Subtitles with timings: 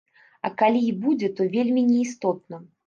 [0.49, 2.67] А калі і будзе, то вельмі не істотна.